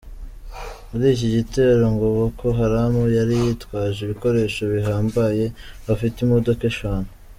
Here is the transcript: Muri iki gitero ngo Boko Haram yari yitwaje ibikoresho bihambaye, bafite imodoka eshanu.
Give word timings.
Muri 0.89 1.05
iki 1.15 1.27
gitero 1.35 1.83
ngo 1.93 2.05
Boko 2.17 2.45
Haram 2.59 2.93
yari 3.17 3.33
yitwaje 3.43 3.99
ibikoresho 4.03 4.61
bihambaye, 4.73 5.45
bafite 5.87 6.17
imodoka 6.25 6.63
eshanu. 6.71 7.09